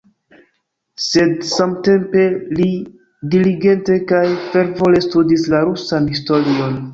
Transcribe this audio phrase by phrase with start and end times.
[1.07, 2.23] Sed samtempe
[2.61, 2.67] li
[3.35, 6.83] diligente kaj fervore studis la rusan historion.